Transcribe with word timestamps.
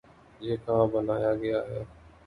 یہ 0.41 0.55
کہاں 0.65 0.87
بنایا 0.93 1.33
گیا 1.35 1.59
ہے؟ 1.67 1.83